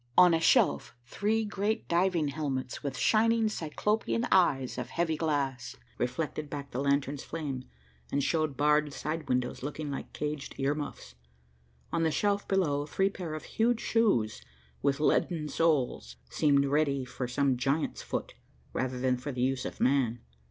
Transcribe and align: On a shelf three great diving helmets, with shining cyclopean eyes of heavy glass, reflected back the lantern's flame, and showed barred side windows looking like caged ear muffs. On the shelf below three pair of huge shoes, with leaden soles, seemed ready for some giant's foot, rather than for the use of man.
On 0.17 0.33
a 0.33 0.39
shelf 0.39 0.95
three 1.05 1.45
great 1.45 1.87
diving 1.87 2.29
helmets, 2.29 2.81
with 2.81 2.97
shining 2.97 3.47
cyclopean 3.49 4.25
eyes 4.31 4.79
of 4.79 4.89
heavy 4.89 5.15
glass, 5.15 5.75
reflected 5.99 6.49
back 6.49 6.71
the 6.71 6.79
lantern's 6.81 7.23
flame, 7.23 7.65
and 8.11 8.23
showed 8.23 8.57
barred 8.57 8.91
side 8.93 9.29
windows 9.29 9.61
looking 9.61 9.91
like 9.91 10.11
caged 10.11 10.55
ear 10.57 10.73
muffs. 10.73 11.13
On 11.93 12.01
the 12.01 12.09
shelf 12.09 12.47
below 12.47 12.87
three 12.87 13.11
pair 13.11 13.35
of 13.35 13.43
huge 13.43 13.79
shoes, 13.79 14.41
with 14.81 14.99
leaden 14.99 15.47
soles, 15.47 16.15
seemed 16.31 16.65
ready 16.65 17.05
for 17.05 17.27
some 17.27 17.55
giant's 17.55 18.01
foot, 18.01 18.33
rather 18.73 18.99
than 18.99 19.17
for 19.17 19.31
the 19.31 19.43
use 19.43 19.65
of 19.65 19.79
man. 19.79 20.19